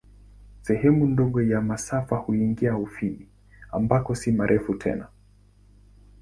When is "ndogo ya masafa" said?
1.05-2.15